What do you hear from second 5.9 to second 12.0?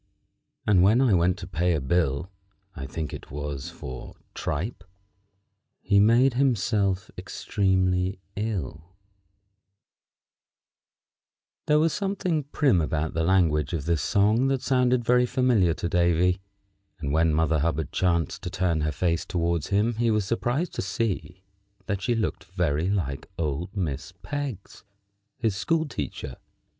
made himself extremely ill By smoking with a pipe. There was